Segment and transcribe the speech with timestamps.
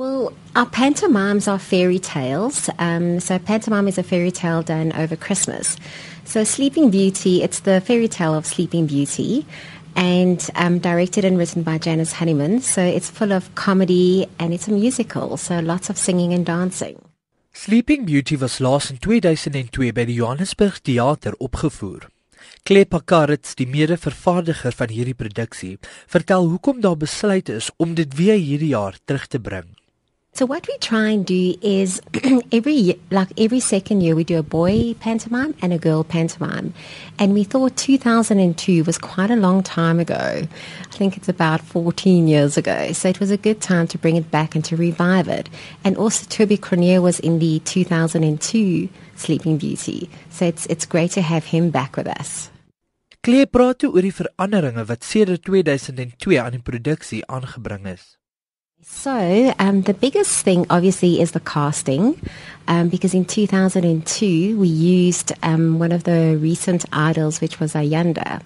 [0.00, 2.70] Well, our pantomimes are fairy tales.
[2.78, 5.76] Um, so pantomime is a fairy tale done over Christmas.
[6.24, 9.44] So Sleeping Beauty, it's the fairy tale of Sleeping Beauty
[9.94, 12.62] and um, directed and written by Janice Honeyman.
[12.62, 16.96] So it's full of comedy and it's a musical, so lots of singing and dancing.
[17.52, 22.08] Sleeping Beauty was laas in 2002 by die Johannesburg Theater opgevoer.
[22.64, 25.76] Claire Pakaritz, die mede-vervaardiger van hierdie produksie,
[26.08, 29.68] vertel hoekom daar besluit is om dit weer hierdie jaar terug te bring.
[30.40, 32.00] So what we try and do is
[32.50, 36.72] every like every second year we do a boy pantomime and a girl pantomime.
[37.18, 40.16] And we thought 2002 was quite a long time ago.
[40.16, 42.92] I think it's about 14 years ago.
[42.92, 45.50] So it was a good time to bring it back and to revive it.
[45.84, 50.08] And also Toby Cronier was in the 2002 Sleeping Beauty.
[50.30, 52.48] So it's it's great to have him back with us.
[53.20, 58.19] Claire praat oor die veranderinge wat sedert 2002 aan die produksie aangebring is.
[58.82, 62.20] So, um, the biggest thing obviously is the casting,
[62.68, 68.42] um, because in 2002 we used um, one of the recent idols, which was Ayanda.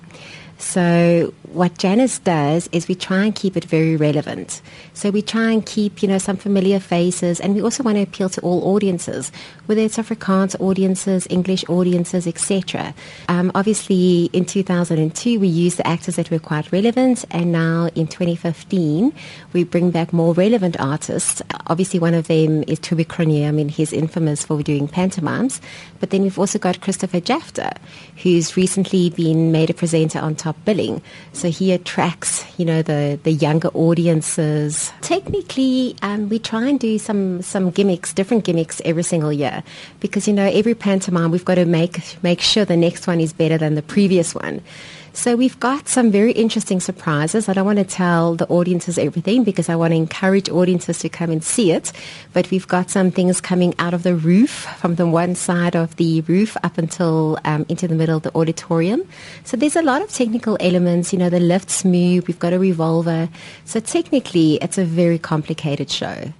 [0.58, 4.60] So what Janice does is we try and keep it very relevant.
[4.92, 8.02] So we try and keep, you know, some familiar faces and we also want to
[8.02, 9.30] appeal to all audiences,
[9.66, 12.94] whether it's Afrikaans audiences, English audiences, etc.
[13.28, 18.08] Um, obviously in 2002 we used the actors that were quite relevant and now in
[18.08, 19.12] 2015
[19.52, 21.40] we bring back more relevant artists.
[21.68, 23.48] Obviously one of them is Toby Cronier.
[23.48, 25.60] I mean, he's infamous for doing pantomimes.
[26.00, 27.70] But then we've also got Christopher Jafter,
[28.22, 31.00] who's recently been made a presenter on Top Billing.
[31.32, 34.92] So he attracts, you know, the, the younger audiences.
[35.00, 39.62] Technically, um, we try and do some, some gimmicks, different gimmicks every single year.
[40.00, 43.32] Because, you know, every pantomime, we've got to make, make sure the next one is
[43.32, 44.62] better than the previous one.
[45.14, 47.48] So we've got some very interesting surprises.
[47.48, 51.08] I don't want to tell the audiences everything because I want to encourage audiences to
[51.08, 51.92] come and see it.
[52.32, 55.94] But we've got some things coming out of the roof from the one side of
[55.96, 59.04] the roof up until um, into the middle of the auditorium.
[59.44, 61.12] So there's a lot of technical elements.
[61.12, 62.26] You know, the lifts move.
[62.26, 63.28] We've got a revolver.
[63.64, 66.34] So technically, it's a very complicated show.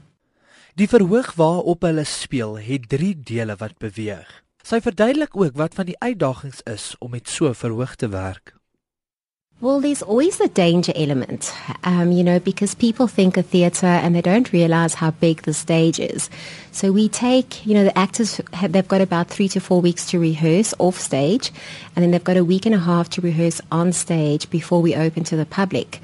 [0.75, 4.27] Die verhoog waarop hulle speel, het 3 dele wat beweeg.
[4.67, 8.57] Sy verduidelik ook wat van die uitdagings is om met so verhoog te werk.
[9.65, 11.51] Well, there's always the danger element,
[11.85, 15.55] um, you know, because people think of theatre and they don't realize how big the
[15.55, 16.29] stage is.
[16.71, 20.05] So we take, you know, the actors, have, they've got about three to four weeks
[20.11, 21.51] to rehearse off stage,
[21.97, 24.95] and then they've got a week and a half to rehearse on stage before we
[24.95, 26.03] open to the public.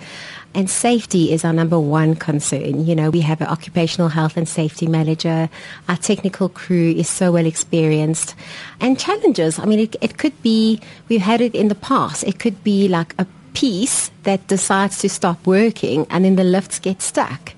[0.53, 2.85] And safety is our number one concern.
[2.85, 5.49] You know, we have an occupational health and safety manager.
[5.89, 8.35] Our technical crew is so well experienced.
[8.81, 12.41] And challenges, I mean, it, it could be, we've had it in the past, it
[12.41, 17.03] could be like a piece that decides to stop working and then the lifts get
[17.03, 17.53] stuck.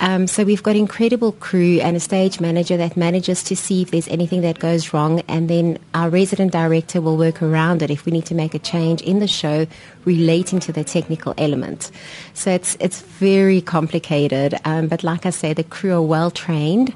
[0.00, 3.90] Um, so we've got incredible crew and a stage manager that manages to see if
[3.90, 8.06] there's anything that goes wrong, and then our resident director will work around it if
[8.06, 9.66] we need to make a change in the show
[10.06, 11.90] relating to the technical element.
[12.32, 16.94] So it's it's very complicated, um, but like I say, the crew are well trained,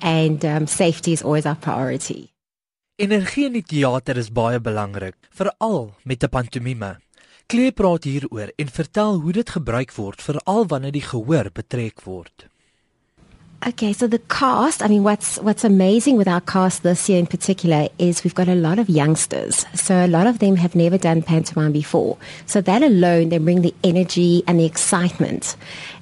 [0.00, 2.30] and um, safety is always our priority.
[2.98, 6.96] Energie in die teater is baie belangrik, veral met 'n pantomime.
[7.46, 12.48] Klee praat hieroor en vertel hoe dit gebruik word veral wanneer die gehoor betrek word.
[13.64, 17.26] Okay, so the cast, I mean what's what's amazing with our cast this year in
[17.26, 19.64] particular is we've got a lot of youngsters.
[19.74, 22.18] So a lot of them have never done pantomime before.
[22.44, 25.56] So that alone they bring the energy and the excitement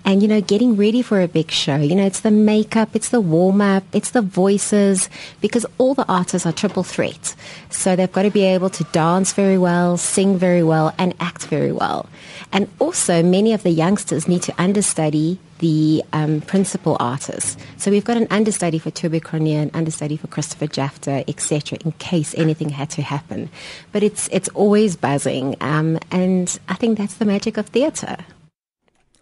[0.05, 3.09] and you know getting ready for a big show you know it's the makeup it's
[3.09, 5.09] the warm up it's the voices
[5.41, 7.35] because all the artists are triple threat
[7.71, 11.47] so they've got to be able to dance very well sing very well and act
[11.47, 12.07] very well
[12.53, 17.57] and also many of the youngsters need to understudy the um, principal artists.
[17.77, 21.93] So we've got an understudy for Toby Cronier, an understudy for Christopher Jafter, etc., in
[21.93, 23.51] case anything had to happen.
[23.93, 28.17] But it's it's always buzzing, um, and I think that's the magic of theatre.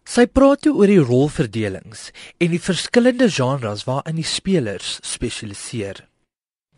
[0.05, 2.09] Sy praat oor die rolverdelings
[2.43, 6.03] en die verskillende genres waarin die spelers spesialiseer.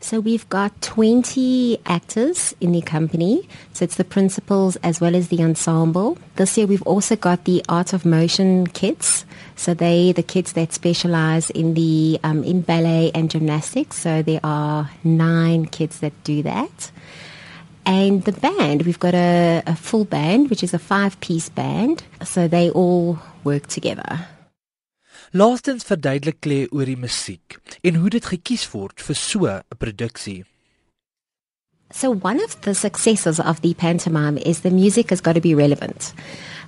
[0.05, 3.49] So we've got 20 actors in the company.
[3.73, 6.19] So it's the principals as well as the ensemble.
[6.37, 9.25] This year we've also got the art of motion kids.
[9.57, 13.97] So they the kids that specialize in the um, in ballet and gymnastics.
[13.97, 16.91] So there are nine kids that do that.
[17.87, 22.05] And the band, we've got a, a full band, which is a five piece band.
[22.23, 24.27] So they all work together.
[25.35, 30.45] Laastens verduidelik Klee oor die musiek en hoe dit gekies word vir so 'n produksie.
[31.91, 35.53] So one of the successes of the pantomime is the music has got to be
[35.53, 36.15] relevant.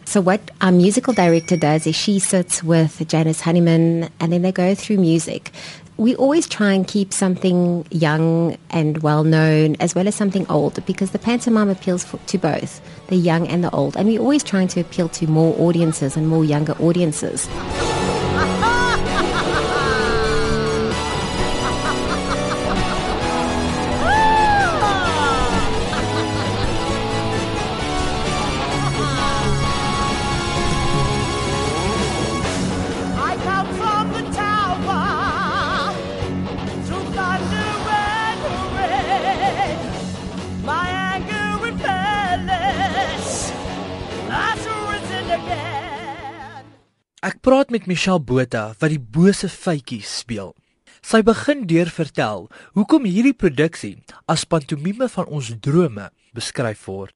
[0.04, 4.50] So what our musical director does is she sits with Janice Honeyman and then they
[4.50, 5.52] go through music.
[5.96, 10.84] We always try and keep something young and well known as well as something old
[10.86, 14.42] because the pantomime appeals for, to both the young and the old and we're always
[14.42, 17.48] trying to appeal to more audiences and more younger audiences.
[47.26, 50.52] Ek praat met Michelle Botha wat die bose feitjie speel.
[51.02, 52.46] Sy begin deur vertel
[52.78, 53.96] hoekom hierdie produksie
[54.30, 56.06] as pantomime van ons drome
[56.38, 57.15] beskryf word.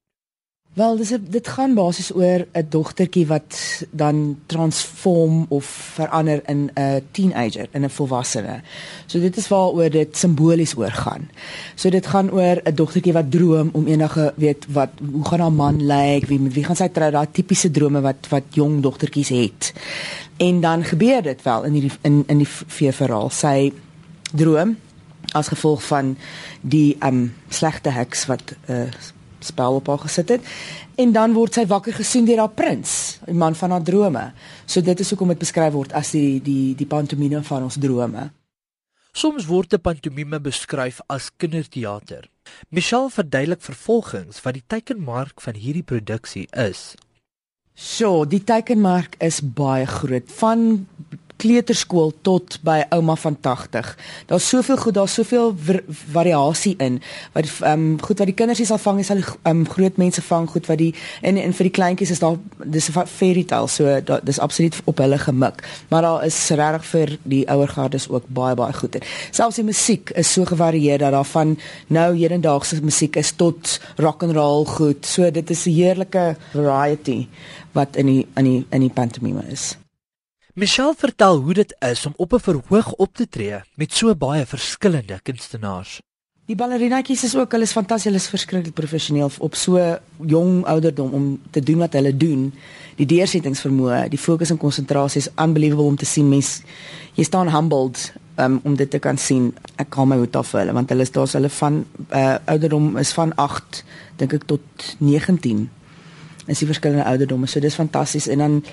[0.71, 7.07] Wel, dis dit gaan basies oor 'n dogtertjie wat dan transform of verander in 'n
[7.11, 8.61] teenager, in 'n volwassene.
[9.05, 11.29] So dit is waaroor dit simbolies oor gaan.
[11.75, 15.51] So dit gaan oor 'n dogtertjie wat droom om eendag weet wat hoe gaan haar
[15.51, 19.73] man lyk, wie wie gaan sy trou, daai tipiese drome wat wat jong dogtertjies het.
[20.37, 23.29] En dan gebeur dit wel in hierdie in in die vee verhaal.
[23.29, 23.73] Sy
[24.33, 24.77] droom
[25.31, 26.17] as gevolg van
[26.61, 28.87] die um slegte heks wat 'n uh,
[29.45, 30.41] spel op haar gesit het
[31.01, 34.31] en dan word sy wakker gesien deur haar prins, die man van haar drome.
[34.65, 38.29] So dit is hoekom dit beskryf word as die die die pantomime van ons drome.
[39.13, 42.29] Soms word 'n pantomime beskryf as kinderteater.
[42.69, 46.95] Michelle verduidelik vervolgens wat die teikenmark van hierdie produksie is.
[47.73, 50.31] So, die teikenmark is baie groot.
[50.31, 50.87] Van
[51.41, 53.97] kleuterskool tot by ouma van 80.
[54.29, 55.53] Daar's soveel goed, daar's soveel
[56.13, 57.01] variasie in.
[57.33, 60.21] Wat ehm um, goed wat die kinders sal vang, is al ehm um, groot mense
[60.21, 63.67] vang goed wat die en en vir die kleintjies is daar dis 'n fairy tale,
[63.67, 65.63] so daar dis absoluut op hulle gemik.
[65.89, 68.97] Maar daar is regtig vir die ouer gardes ook baie baie goed.
[69.31, 71.57] Selfs die musiek is so gevarieer dat daar van
[71.87, 75.05] nou hedendaagse musiek is tot rock and roll goed.
[75.05, 77.27] So dit is 'n heerlike variety
[77.71, 79.77] wat in die in die in die pantomime is.
[80.53, 84.45] Michelle vertel hoe dit is om op 'n verhoog op te tree met so baie
[84.45, 86.01] verskillende kunstenaars.
[86.45, 91.11] Die ballerinaatjies is ook, hulle is fantasties, hulle is verskriklik professioneel op so jong ouderdom
[91.11, 92.53] om te doen wat hulle doen.
[92.95, 96.29] Die deursettingsvermoë, die fokus en konsentrasie is unbelievable om te sien.
[96.29, 96.61] Mens
[97.13, 99.53] jy staan humbled um, om dit te kan sien.
[99.75, 102.97] Ek kan my hoed af vir hulle want hulle is daar's hulle van uh, ouderdom
[102.97, 103.83] is van 8
[104.15, 105.69] dink ek tot 19
[106.51, 107.47] is die verskillende ouderdomme.
[107.47, 108.63] So dis fantasties en dan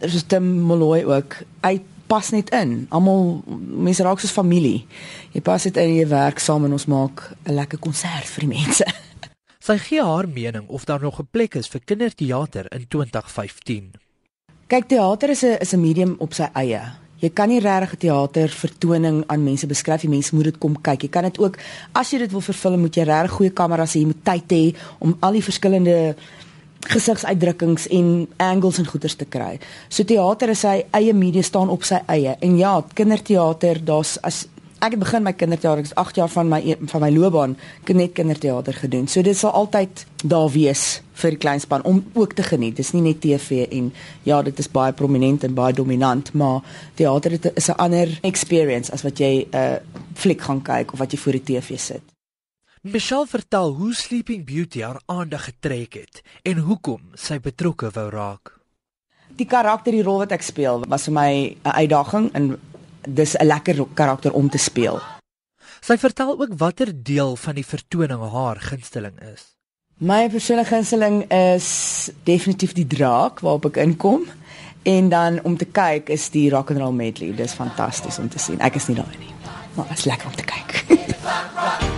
[0.00, 1.36] is dit Tim Molloy ook.
[1.62, 2.86] Hy pas net in.
[2.94, 3.42] Almal
[3.86, 4.86] mense raak soos familie.
[5.34, 8.54] Jy pas dit in jy werk saam en ons maak 'n lekker konsert vir die
[8.58, 8.86] mense.
[9.66, 13.90] Sy gee haar mening of daar nog 'n plek is vir kinderteater in 2015.
[14.66, 16.82] Kyk, teater is 'n is 'n medium op sy eie.
[17.16, 20.00] Jy kan nie regtig teater vertoning aan mense beskryf.
[20.00, 21.02] Die mense moet dit kom kyk.
[21.02, 21.56] Jy kan dit ook
[21.92, 24.76] as jy dit wil vervul, moet jy regtig goeie kameras hê, jy moet tyd hê
[24.98, 26.16] om al die verskillende
[26.90, 29.58] gesigsuitdrukkings en angles en goeters te kry.
[29.88, 32.36] So teater is sy eie media staan op sy eie.
[32.40, 34.46] En ja, kinderteater, daar's as
[34.84, 36.60] ek het begin my kinderteater, ek is 8 jaar van my
[36.92, 37.56] van my loopbaan
[37.96, 39.08] net kinderteater gedoen.
[39.08, 42.76] So dit sal altyd daar wees vir die kleinspan om ook te geniet.
[42.76, 43.92] Dis nie net TV en
[44.28, 46.60] ja, dit is baie prominent en baie dominant, maar
[46.94, 49.76] teater is 'n ander experience as wat jy 'n uh,
[50.14, 52.15] fliek gaan kyk of wat jy voor die TV sit.
[52.86, 58.52] Michelle vertel hoe Sleeping Beauty haar aandag getrek het en hoekom sy betrokke wou raak.
[59.34, 61.32] Die karakter, die rol wat ek speel, was vir my
[61.64, 62.60] 'n uitdaging en
[63.02, 65.00] dis 'n lekker karakter om te speel.
[65.80, 69.56] Sy vertel ook watter deel van die vertoning haar gunsteling is.
[69.98, 74.22] My persoonlike gunsteling is definitief die draak waarop ek inkom
[74.82, 77.34] en dan om te kyk is die rock and roll medley.
[77.34, 78.60] Dis fantasties om te sien.
[78.60, 79.34] Ek is nie daar nie,
[79.74, 80.84] maar dit is lekker om te kyk.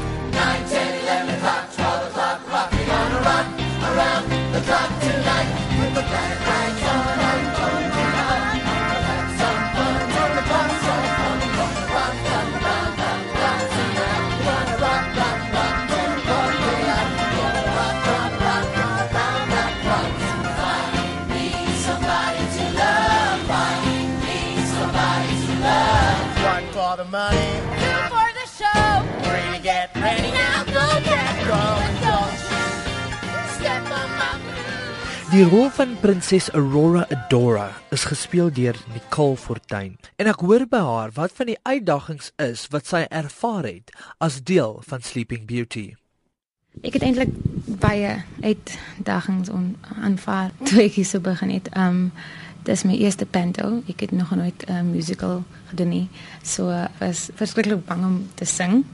[27.11, 27.51] money.
[27.81, 28.85] Two for the show.
[29.25, 30.31] Three to get ready.
[30.33, 31.97] Now go get going.
[33.57, 34.39] Step on my
[35.29, 39.99] Die rol van prinses Aurora Adora is gespeel deur Nicole Fortuin.
[40.17, 43.93] En ek hoor by haar wat van die uitdagings is wat sy ervaar het
[44.25, 45.91] as deel van Sleeping Beauty.
[46.81, 47.35] Ek het eintlik
[47.83, 49.53] baie uitdagings
[50.01, 51.69] aanvaar toe ek hier so begin het.
[51.77, 52.09] Um
[52.69, 53.81] dis my eerste panto.
[53.89, 56.09] Ek het nog nooit 'n uh, musical gedoen nie.
[56.43, 58.85] So uh, was verskriklik bang om te sing.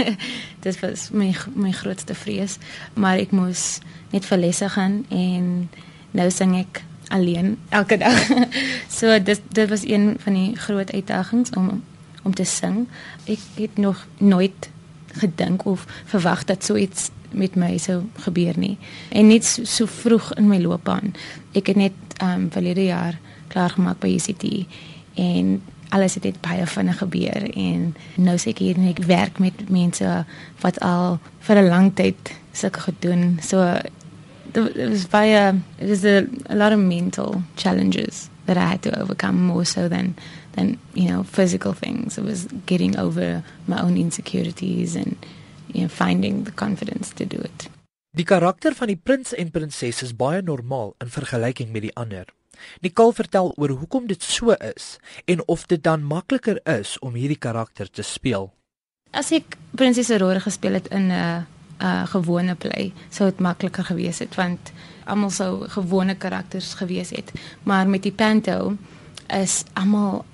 [0.66, 2.58] dit was my my grootste vrees,
[2.94, 3.78] maar ek moes
[4.10, 5.70] net vir lesse gaan en
[6.10, 8.28] nou sing ek alleen elke dag.
[8.98, 11.82] so dit dit was een van die groot uitdagings om
[12.22, 12.86] om te sing.
[13.24, 14.70] Ek het nog nooit
[15.12, 18.78] gedink of verwag dat so iets met my sou gebeur nie.
[19.08, 21.14] En net so, so vroeg in my loopbaan.
[21.52, 23.18] Ek het net um verlede jaar
[23.52, 24.66] klaar gemaak by UCT
[25.20, 25.60] en
[25.92, 29.66] alles het net baie vinnig gebeur en nou sê ek hier en ek werk met
[29.68, 30.12] mense
[30.62, 33.38] wat al vir 'n lang tyd sulke gedoen.
[33.42, 33.78] So
[34.54, 39.00] it was baie it was a, a lot of mental challenges that I had to
[39.00, 40.14] overcome more so than
[40.52, 42.18] than you know physical things.
[42.18, 45.16] It was getting over my own insecurities and
[45.72, 47.68] you know finding the confidence to do it.
[48.12, 52.26] Die karakter van die prins en prinses is baie normaal in vergelyking met die ander.
[52.84, 57.40] Nicole vertel oor hoekom dit so is en of dit dan makliker is om hierdie
[57.40, 58.50] karakter te speel.
[59.16, 61.40] As ek prinses Aurora gespeel het in 'n uh,
[61.80, 64.72] uh, gewone play sou dit makliker gewees het want
[65.04, 67.32] almal sou gewone karakters gewees het.
[67.62, 68.76] Maar met die panto
[69.28, 70.24] is almal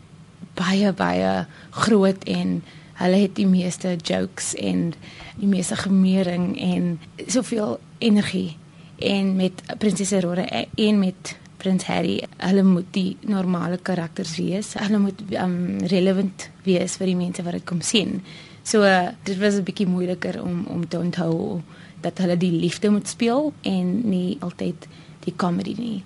[0.54, 2.64] baie baie groot en
[2.98, 4.92] hulle het die meeste jokes en
[5.38, 8.56] die meeste gemering en soveel energie.
[8.98, 14.74] En met prinses Aurora en met prins Harry hulle moet die normale karakters wees.
[14.78, 18.20] Hulle moet um, relevant wees vir die mense wat dit kom sien.
[18.62, 21.62] So uh, dit was 'n bietjie moeiliker om om te onthou
[22.00, 24.86] dat hulle die liefde moet speel en nie altyd
[25.24, 26.04] die comedy nie.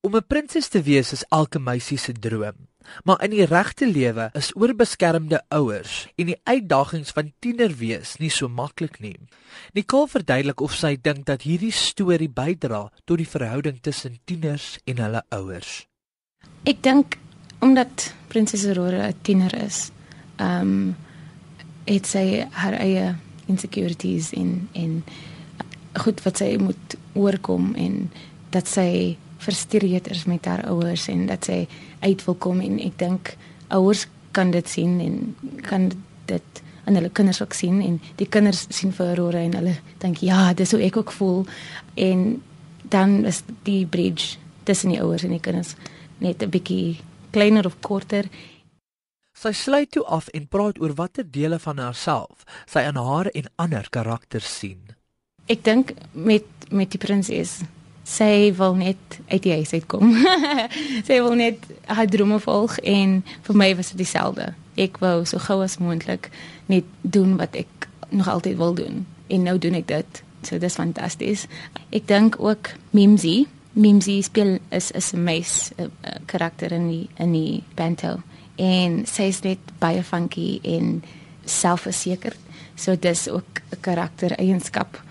[0.00, 2.56] Om 'n prinses te wees is elke meisie se droom
[3.04, 8.30] Maar in die regte lewe is oorbeskermde ouers en die uitdagings van tiener wees nie
[8.30, 9.16] so maklik nie.
[9.72, 15.02] Nicole verduidelik of sy dink dat hierdie storie bydra tot die verhouding tussen tieners en
[15.02, 15.86] hulle ouers.
[16.66, 17.18] Ek dink
[17.64, 19.90] omdat Prinses Aurora 'n tiener is,
[20.36, 20.96] ehm um,
[21.86, 23.14] het sy haar eie
[23.46, 25.02] insecurities in in
[25.94, 28.10] goed wat sy moet oorkom en
[28.50, 31.66] dat sy frustreerd is met haar ouers en dat sy
[32.00, 33.36] uit wil kom en ek dink
[33.68, 35.90] ouers kan dit sien en kan
[36.26, 40.22] dit aan hulle kinders ook sien en die kinders sien vir Aurora en hulle dink
[40.22, 41.46] ja, dis hoe ek ook voel
[41.94, 42.42] en
[42.88, 45.74] dan is die bridge tussen die ouers en die kinders
[46.18, 47.00] net 'n bietjie
[47.30, 48.28] kleiner of korter.
[49.36, 53.50] Sy sluit toe af en praat oor watter dele van haarself sy aan haar en
[53.56, 54.80] ander karakters sien.
[55.46, 57.60] Ek dink met met die prinses
[58.06, 60.12] sy wil net uit die huis uitkom.
[61.08, 64.52] sy wil net haar drome volg en vir my was dit dieselfde.
[64.78, 66.30] Ek wou so gou as moontlik
[66.70, 70.22] net doen wat ek nog altyd wil doen en nou doen ek dit.
[70.46, 71.48] So dis fantasties.
[71.90, 75.72] Ek dink ook Mimsy, Mimsy speel is is 'n meis
[76.26, 78.22] karakter in die in die Bento
[78.56, 81.02] en sy is net baie funky en
[81.44, 82.38] selfversekerd.
[82.76, 85.02] So dis ook 'n karakter eienskap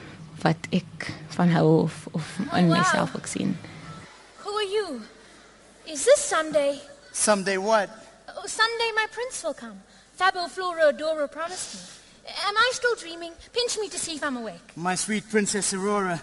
[0.42, 3.18] wat ek van hou of of in myself wow.
[3.18, 3.58] ook sien.
[4.44, 5.02] Who are you?
[5.86, 6.80] Is this Sunday?
[7.12, 7.90] Someday what?
[8.36, 9.82] Oh, Sunday my prince will come.
[10.18, 11.82] Fabo Flora Dora promised me.
[12.48, 13.34] Am I still dreaming?
[13.54, 14.76] Pinch me to see if I'm awake.
[14.76, 16.22] My sweet Princess Aurora,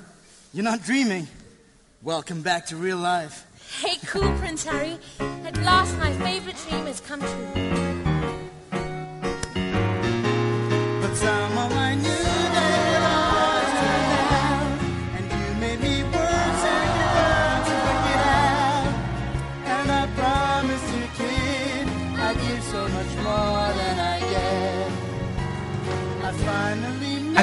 [0.53, 1.29] you're not dreaming.
[2.03, 3.47] Welcome back to real life.
[3.81, 4.99] Hey, cool, Prince Harry.
[5.45, 7.92] At last, my favorite dream has come true.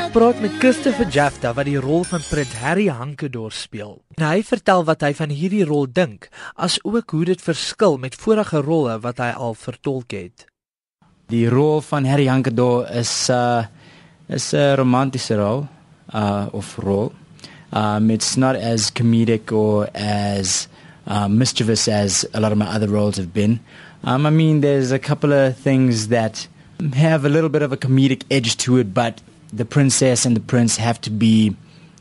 [0.10, 4.00] Praat met Christopher Jafta wat die rol van Prins Harry Hankedor speel.
[4.18, 8.64] En hy vertel wat hy van hierdie rol dink, asook hoe dit verskil met vorige
[8.66, 10.48] rolle wat hy al vertolk het.
[11.30, 13.70] Die rol van Harry Hankedor is uh
[14.34, 15.68] is 'n romantiese rol
[16.14, 17.14] uh of rol.
[17.70, 20.68] Um it's not as comedic or as
[21.06, 23.60] uh, mischievous as a lot of my other roles have been.
[24.04, 26.48] Um I mean there's a couple of things that
[26.96, 30.42] have a little bit of a comedic edge to it but the princess and the
[30.42, 31.56] prince have to be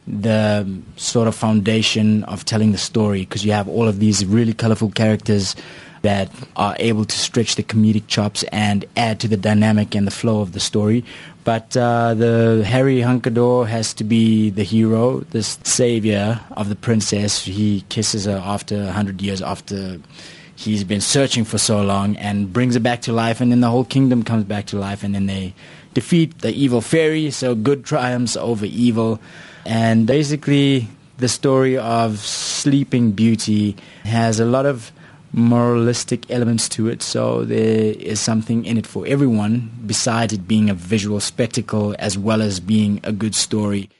[0.07, 4.55] the sort of foundation of telling the story because you have all of these really
[4.55, 5.55] colorful characters
[6.03, 10.11] that are able to stretch the comedic chops and add to the dynamic and the
[10.13, 11.05] flow of the story.
[11.45, 17.45] But uh, the Harry Hunkador has to be the hero, the savior of the princess.
[17.45, 19.99] He kisses her after a hundred years after
[20.55, 23.71] he's been searching for so long and brings her back to life, and then the
[23.71, 25.55] whole kingdom comes back to life, and then they
[25.99, 29.19] defeat the evil fairy, so good triumphs over evil.
[29.67, 30.89] And basically,
[31.19, 34.93] the story of Sleeping Beauty has a lot of
[35.33, 37.03] moralistic elements to it.
[37.03, 42.17] So there is something in it for everyone, besides it being a visual spectacle as
[42.17, 43.91] well as being a good story.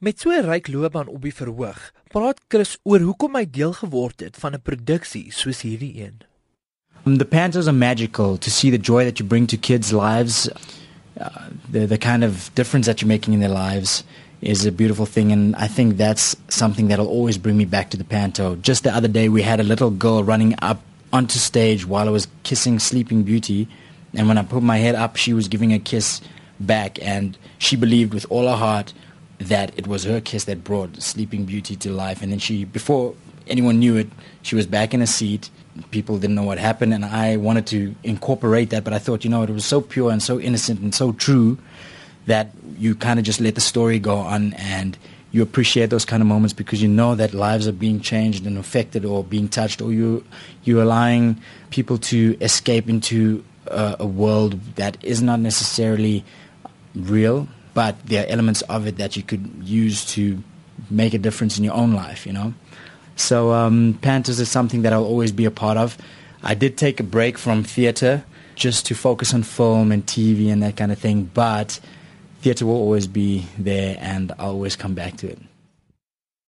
[0.00, 4.20] Met so 'n ryk loopbaan op die verhoog, praat Chris oor hoekom hy deel geword
[4.20, 6.18] het van 'n produksie soos hierdie een.
[7.18, 10.48] The pantos are magical to see the joy that you bring to kids' lives,
[11.70, 14.04] the the kind of difference that you're making in their lives
[14.40, 15.30] is a beautiful thing.
[15.30, 18.56] And I think that's something that'll always bring me back to the panto.
[18.56, 22.10] Just the other day we had a little girl running up onto stage while I
[22.10, 23.68] was kissing Sleeping Beauty.
[24.14, 26.20] And when I put my head up she was giving a kiss
[26.58, 27.00] back.
[27.02, 28.92] And she believed with all her heart
[29.38, 32.22] that it was her kiss that brought Sleeping Beauty to life.
[32.22, 33.14] And then she before
[33.46, 34.08] anyone knew it
[34.42, 35.50] she was back in a seat
[35.90, 39.30] people didn't know what happened and I wanted to incorporate that but I thought you
[39.30, 41.58] know it was so pure and so innocent and so true
[42.26, 44.96] that you kind of just let the story go on and
[45.32, 48.58] you appreciate those kind of moments because you know that lives are being changed and
[48.58, 50.24] affected or being touched or you
[50.62, 56.22] you're allowing people to escape into a, a world that is not necessarily
[56.94, 60.42] real but there are elements of it that you could use to
[60.90, 62.52] make a difference in your own life you know
[63.16, 65.96] so um, Panthers is something that I'll always be a part of
[66.42, 70.62] I did take a break from theater just to focus on film and TV and
[70.62, 71.80] that kind of thing but
[72.40, 75.38] theatre will always be there and I'll always come back to it.